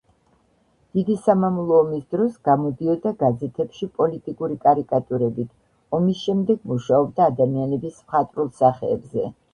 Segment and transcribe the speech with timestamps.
[0.99, 5.53] დიდი სამამულო ომის დროს გამოდიოდა გაზეთებში პოლიტიკური კარიკატურებით,
[5.99, 9.33] ომის შემდეგ მუშაობდა ადამიანების მხატვრულ სახეებზე.